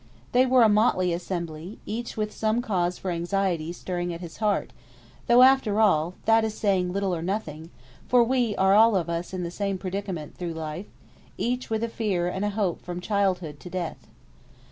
[0.31, 4.73] They were a motley assembly, each with some cause for anxiety stirring at his heart;
[5.27, 7.69] though, after all, that is saying little or nothing,
[8.07, 10.87] for we are all of us in the same predicament through life;
[11.37, 14.07] each with a fear and a hope from childhood to death.